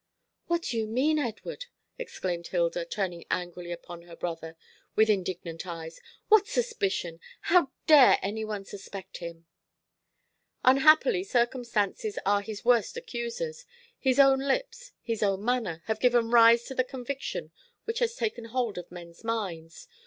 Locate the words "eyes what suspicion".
5.67-7.19